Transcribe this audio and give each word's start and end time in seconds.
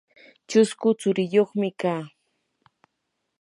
chusku 0.49 0.87
tsuriyuqmi 0.99 1.69
kaa. 1.81 2.01